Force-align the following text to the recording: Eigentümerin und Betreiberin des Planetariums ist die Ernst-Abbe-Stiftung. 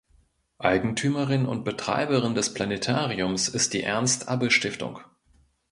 Eigentümerin 0.57 1.45
und 1.45 1.63
Betreiberin 1.63 2.33
des 2.33 2.55
Planetariums 2.55 3.47
ist 3.49 3.73
die 3.75 3.83
Ernst-Abbe-Stiftung. 3.83 4.99